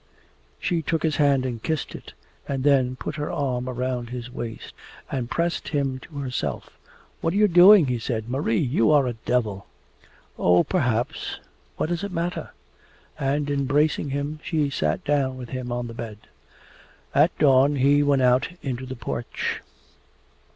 [0.59, 2.13] She took his hand and kissed it,
[2.47, 4.73] and then put her arm round his waist
[5.11, 6.71] and pressed him to herself.
[7.21, 8.27] 'What are you doing?' he said.
[8.27, 9.67] 'Marie, you are a devil!'
[10.39, 11.39] 'Oh, perhaps.
[11.77, 12.49] What does it matter?'
[13.19, 16.17] And embracing him she sat down with him on the bed.
[17.13, 19.61] At dawn he went out into the porch.